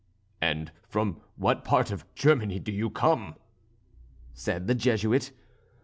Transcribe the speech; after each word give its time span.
"And 0.41 0.71
from 0.89 1.21
what 1.35 1.63
part 1.63 1.91
of 1.91 2.11
Germany 2.15 2.57
do 2.57 2.71
you 2.71 2.89
come?" 2.89 3.35
said 4.33 4.65
the 4.65 4.73
Jesuit. 4.73 5.31